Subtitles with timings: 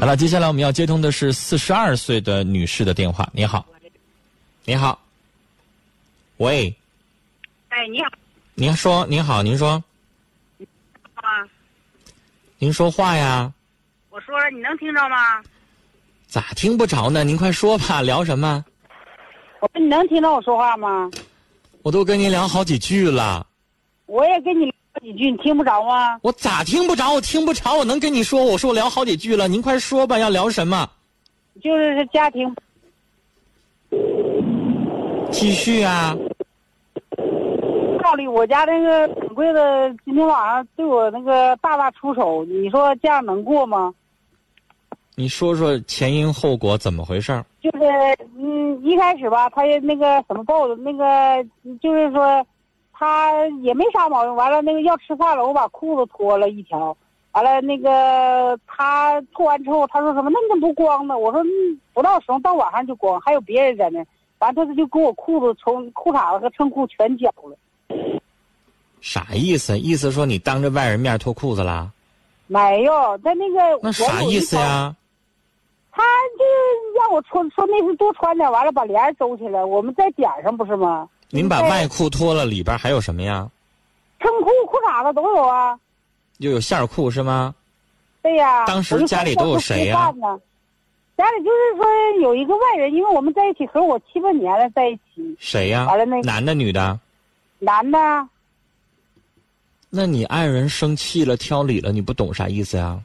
[0.00, 3.28] 好了，接下来我们要接通的是四十二岁的女士的电话。
[3.34, 3.66] 你好，
[4.64, 4.98] 你好，
[6.38, 6.74] 喂，
[7.68, 8.08] 哎，你好
[8.54, 9.72] 您说，您好，您说，
[11.12, 11.22] 啊，
[12.56, 13.52] 您说话呀？
[14.08, 15.42] 我说了，你能听着吗？
[16.26, 17.22] 咋听不着呢？
[17.22, 18.64] 您快说吧，聊什么？
[19.60, 21.10] 我说你能听到我说话吗？
[21.82, 23.46] 我都跟您聊好几句了，
[24.06, 24.69] 我也跟你聊
[25.02, 26.18] 几句，你听不着吗？
[26.22, 27.12] 我咋听不着？
[27.12, 28.44] 我听不着，我能跟你说？
[28.44, 30.88] 我说我聊好几句了，您快说吧，要聊什么？
[31.62, 32.54] 就是是家庭，
[35.30, 36.16] 继续啊！
[38.02, 43.92] 道理我家那个掌柜的今天晚上对我那个大打出手，你说这样能过吗？
[45.16, 47.44] 你说说前因后果怎么回事儿？
[47.60, 47.78] 就是
[48.38, 51.44] 嗯，一开始吧，他也那个什么报的，那个
[51.82, 52.44] 就是说
[53.00, 54.34] 他也没啥毛病。
[54.36, 56.94] 完了那个要吃饭了，我把裤子脱了一条。
[57.32, 60.28] 完了那个他脱完之后，他说什么？
[60.28, 61.16] 那你怎么不光呢？
[61.16, 64.04] 我说嗯不到时候到晚上就光，还有别人在那。
[64.40, 67.56] 完他就给我裤子从裤衩子和衬裤全绞了。
[69.00, 69.78] 啥意思？
[69.78, 71.90] 意思说你当着外人面脱裤子啦？
[72.46, 74.56] 没有，他那个那啥意思？
[74.56, 74.94] 呀？
[75.92, 76.02] 他
[76.38, 81.08] 就让我穿说那是多穿点，完了把帘儿收起来，我们在点上不是吗？
[81.30, 83.48] 您把外裤脱了，里边还有什么呀？
[84.18, 85.78] 衬裤、裤衩子都有啊。
[86.38, 87.54] 又有线裤是吗？
[88.22, 90.12] 对呀、当时家里都有谁呀
[91.16, 91.86] 家里就是说
[92.20, 96.20] 有一个外人，因为我们在一起和我七八年了，在一起，谁呀完了那？
[96.22, 96.98] 男的女的？
[97.58, 97.98] 男的，
[99.90, 102.98] 那你爱人生气了，挑理了，你不懂啥意思呀？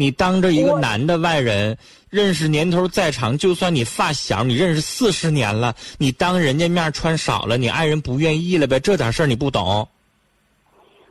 [0.00, 1.76] 你当着一个男的外人，
[2.08, 8.78] 认识年头再长，就算你发小，你认识四十年了，你当人家面穿少了，你爱人不愿意了呗？
[8.78, 9.88] 这点事儿你不懂？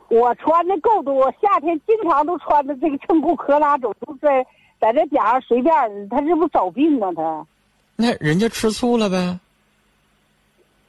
[0.08, 4.42] 我穿的够多，夏天经常都穿的这个衬裤，可拉走都在
[4.80, 5.74] 在这点上随便，
[6.08, 7.46] 他这不找病吗他。
[7.94, 9.38] 那人家吃醋了呗？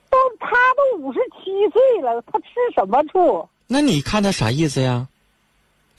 [0.09, 3.46] 都他都五十七岁了，他吃什么醋？
[3.68, 5.06] 那你看他啥意思呀？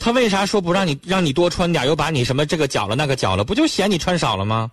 [0.00, 3.44] 他为啥说不让你让你多穿点，又把你什么这个绞了那个绞了？
[3.44, 4.71] 不就嫌你穿少了吗？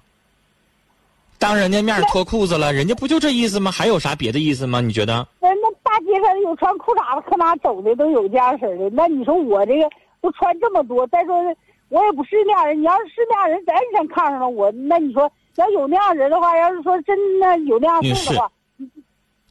[1.37, 3.69] 当人家面脱裤子了，人家不就这意思吗？
[3.69, 4.81] 还有啥别的意思吗？
[4.81, 5.27] 你觉得？
[5.39, 8.89] 那那大街上有穿裤衩子，可哪走的都有这样式的。
[8.89, 9.87] 那你说我这个
[10.21, 11.35] 都穿这么多，再说
[11.89, 12.79] 我也不是那样人。
[12.79, 18.51] 你要是是那样人，咱先看上了我，那你说要有那样人的话，要是说真的有那样事儿的话，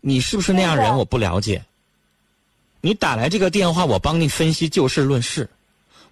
[0.00, 0.96] 你是不是那样人？
[0.96, 1.62] 我不了解。
[2.80, 5.48] 你打来这个电话，我帮你分析就事论事。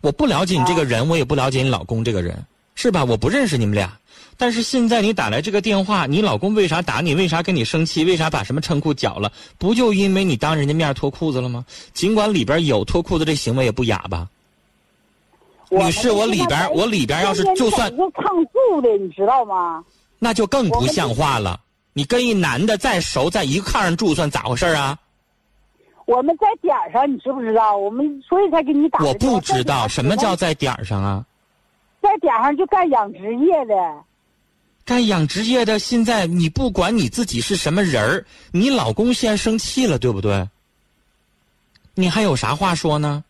[0.05, 2.45] 我不了解你这个人，我也不了解你老公这个人，
[2.75, 3.03] 是吧？
[3.03, 3.91] 我不认识你们俩。
[4.37, 7.15] 但是现在你打来这个电话，你老公为啥打你？
[7.15, 8.05] 为啥跟你生气？
[8.05, 9.33] 为啥把什么衬裤绞了？
[9.57, 11.65] 不就因为你当人家面脱裤子了吗？
[11.95, 14.29] 尽管里边有脱裤子这行为也不雅吧？
[15.71, 19.83] 我女士我里边我里边要是就算一个抗诉的，你知道吗？
[20.19, 21.59] 那就更不像话了。
[21.95, 24.99] 你跟一男的再熟，在一个炕上住，算咋回事啊？
[26.07, 27.77] 我们在点儿上，你知不知道？
[27.77, 29.15] 我们所以才给你打我。
[29.15, 31.25] 不知道什么叫在点儿上啊。
[32.03, 33.75] 在点儿上就干养殖业的。
[34.85, 40.47] 干养殖业的，现在你不管你自己是什么人儿，你老公现在生气了，对不对？
[41.95, 43.25] 你还有啥话说呢？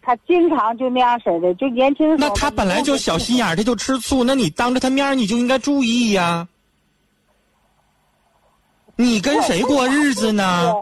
[0.00, 2.28] 他经常就那样式儿的，就年轻的时候。
[2.28, 6.46] 那他本来就小心眼儿，他就吃醋，那你当着他面儿你就应该注意呀。
[8.94, 10.72] 你跟谁过日子呢？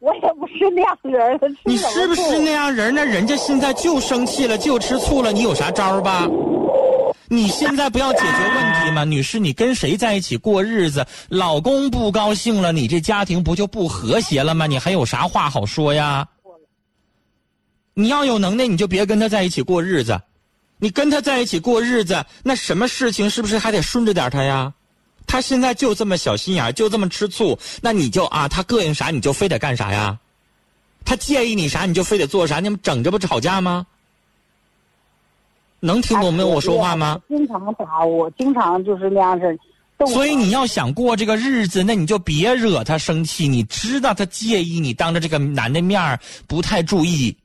[0.00, 3.04] 我我也不是那样人你是不是那样人那？
[3.04, 6.26] 人家现在就生气了，就吃醋了，你有啥招吧？
[7.28, 9.04] 你现在不要解决问题吗？
[9.04, 14.66] 女士，你跟谁在一起过日子，老公不高兴了，你这家庭不就不和谐了吗？
[14.66, 16.26] 你还有啥话好说呀？
[17.92, 20.18] 你要有能耐，你就别跟他在一起过日子。
[20.78, 24.72] 你跟他在一起过日子，那什么事情是不是还得顺着点他呀？
[25.30, 30.18] 他现在就这么小心眼儿，就这么吃醋，那你就啊，他膈应啥你就非得干啥呀？
[31.04, 32.58] 他介意你啥你就非得做啥？
[32.58, 33.86] 你们整这不吵架吗？
[35.78, 37.20] 能听懂没有我说话吗？？
[37.28, 39.56] 经常打我，经常就是那样式
[40.08, 43.46] 所以你要想过这个日子，那你就别惹他生气。
[43.46, 46.18] 你知道他介意你当着这个男的面儿
[46.48, 47.36] 不太注意，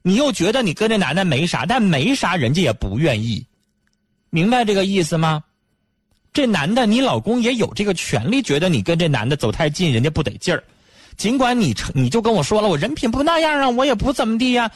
[0.00, 3.44] 你又觉得你跟这男的没啥，但没啥人家也不愿意，
[4.30, 5.44] 明白这个意思吗？
[6.34, 10.62] 这男的，你老公也有这个权利，觉得你跟这男的走太近，人家不得劲儿。
[11.16, 14.68] 尽管你你就跟我说了，我人品不那样啊，我也不怎么地呀、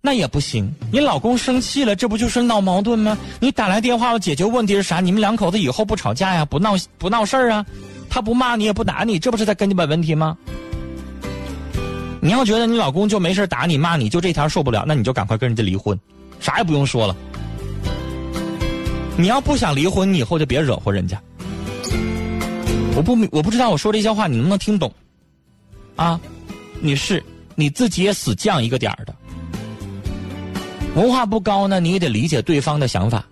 [0.00, 0.74] 那也不行。
[0.90, 3.18] 你老公生气了，这不就是闹矛盾吗？
[3.38, 4.98] 你打来电话要解决问题是啥？
[5.00, 7.66] 你们两口子以后不吵架呀，不闹不闹事儿啊？
[8.08, 10.34] 他不骂你也不打你，这不是在跟你本问题吗？
[12.22, 16.00] 你要觉得你老公就没事打你骂你，就这条受不了，那你就赶快跟人家离婚，
[16.40, 17.14] 啥也不用说了。
[19.16, 21.20] 你要不想离婚，你以后就别惹祸人家。
[22.96, 24.92] 我不我不知道我说这些话你能不能听懂？
[25.96, 26.20] 啊，
[26.80, 27.22] 你是，
[27.54, 29.14] 你自己也死犟一个点儿的。
[30.94, 33.24] 文化不高呢，你也得理解对方的想法。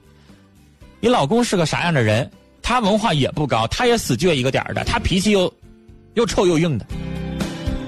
[1.01, 2.29] 你老公是个啥样的人？
[2.61, 5.53] 他文化也不高，他也死倔一个点儿的，他脾气又
[6.15, 6.87] 又臭又硬的。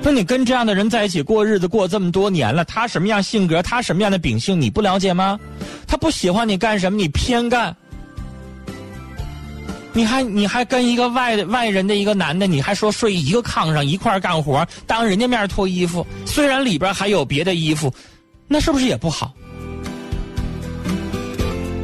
[0.03, 5.39] 那你跟这样的人在一起过日子过这么多年了，他什么样性格，他什么样的秉性，你不了解吗？
[5.87, 7.75] 他不喜欢你干什么，你偏干。
[9.97, 17.95] 你还你还跟一个外外人的一个男的，你还说睡一个炕上一块干活，当人家面脱衣服，虽然里边还有别的衣服，
[18.49, 19.33] 那是不是也不好？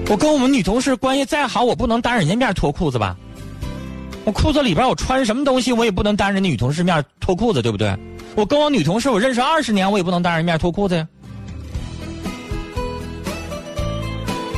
[0.08, 3.16] 我跟我们女同事关系再好，我不能当人家面脱裤子吧？
[4.24, 7.96] 我裤子里边我穿什么东西，我也不能当人家女同事面脱裤子，对不对？
[8.34, 11.06] 我跟我女同事我认识二十年，我也不能当人面脱裤子呀。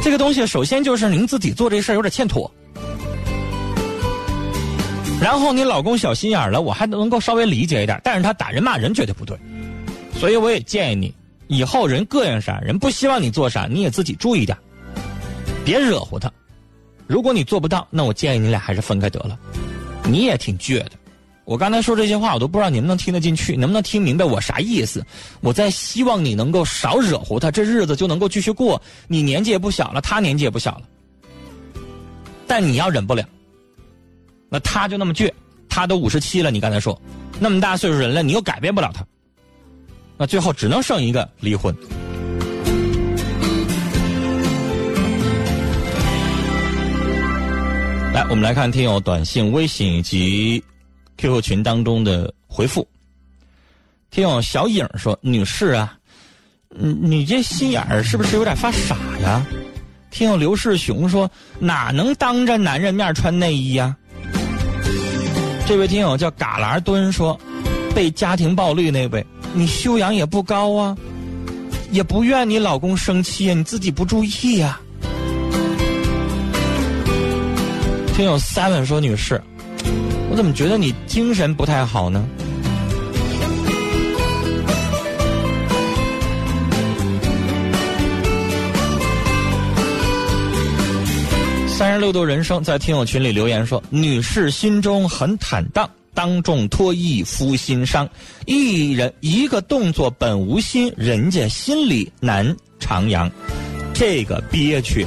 [0.02, 2.50] 这个东西首先就是您自己做这事儿有点欠妥。
[5.22, 9.38] 然后你老公小心眼了，我还能够稍微理解一点，但是他打人骂人绝对不对，
[10.18, 11.14] 所以我也建议你，
[11.46, 14.58] 以后人膈应啥，人不希望你做啥，你也自己注意点，
[15.64, 16.28] 别惹乎他。
[17.06, 19.38] 如果你做不到，那我建议你俩还是分开得了。
[20.04, 20.90] 你也挺倔的，
[21.44, 25.06] 我刚才说这些话，我都不知道你能不能听得进去，能不能听明白我啥意思？
[25.40, 28.82] 我在希望你能够少惹乎他，这日子就能够继续过。
[29.06, 30.82] 你年纪也不小了，他年纪也不小了，
[32.48, 33.24] 但你要忍不了。
[34.52, 35.32] 那他就那么倔，
[35.66, 37.00] 他都五十七了，你刚才说，
[37.40, 39.02] 那么大岁数人了，你又改变不了他，
[40.18, 41.74] 那最后只能剩一个离婚。
[48.12, 50.62] 来，我们来看听友短信、微信以及
[51.16, 52.86] QQ 群当中的回复。
[54.10, 55.96] 听友小影说：“女士啊，
[56.68, 59.42] 你你这心眼儿是不是有点发傻呀？”
[60.12, 63.96] 听友刘世雄说：“哪能当着男人面穿内衣呀？”
[65.64, 67.38] 这位听友叫嘎啦蹲说
[67.94, 69.24] ：“被家庭暴力那位，
[69.54, 70.96] 你修养也不高啊，
[71.90, 74.78] 也不怨你老公生气呀，你自己不注意呀。”
[78.14, 79.40] 听友 seven 说：“女士，
[80.30, 82.22] 我怎么觉得你精神不太好呢？”
[91.92, 98.08] 三十六度人生在听友群里留言说：“女士心中很坦荡，当众脱衣夫心伤。
[98.46, 102.46] 一人一个动作本无心，人家心里难
[102.80, 103.30] 徜徉。
[103.92, 105.06] 这个憋屈。”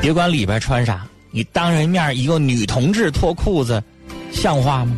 [0.00, 3.82] 别管里边穿啥，你当人面一个女同志脱裤子，
[4.30, 4.96] 像话吗？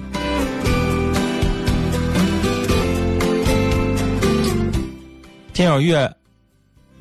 [5.54, 6.12] 听友月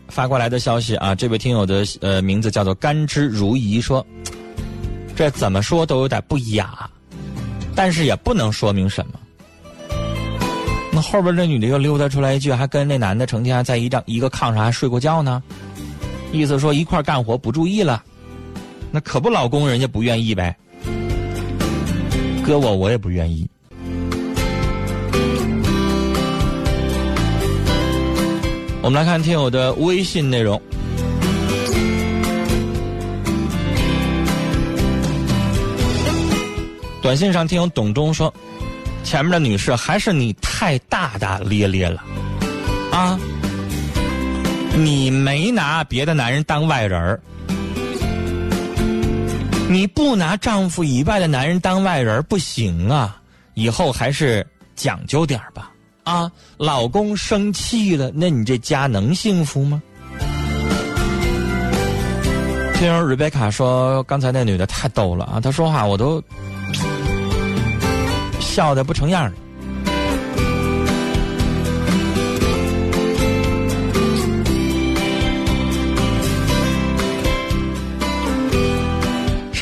[0.09, 4.05] 发过来的消息啊，这位听友的呃名字叫做甘之如饴，说
[5.15, 6.87] 这怎么说都有点不雅，
[7.73, 9.13] 但是也不能说明什么。
[10.91, 15.41] 那后边这女的又溜达出来一句，还跟那男的成天在一张一个炕上还睡过觉呢，
[16.31, 18.03] 意思说一块干活不注意了，
[18.91, 20.55] 那可不老公人家不愿意呗，
[22.45, 23.49] 搁我我也不愿意。
[28.83, 30.61] 我们来看听友的微信内容。
[37.01, 38.31] 短信上听友董忠说
[39.01, 42.03] ：“前面的女士还是你太大大咧咧了，
[42.91, 43.17] 啊，
[44.75, 47.21] 你没拿别的男人当外人儿，
[49.69, 53.17] 你不拿丈夫以外的男人当外人不行啊，
[53.53, 55.69] 以后还是讲究点吧。”
[56.03, 59.81] 啊，老公生气了，那你这家能幸福吗？
[62.75, 66.21] 听 Rebecca 说，刚才那女的太逗了啊，她说话我都
[68.39, 69.33] 笑的不成样了。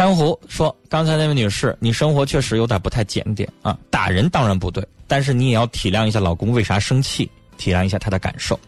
[0.02, 3.78] 珊瑚说：“刚才那位女士，你生活确实有点不太检点啊！
[3.92, 8.60] 打人当然不对，但是你也要体谅一下老公为啥生气，体谅一下他的感受。”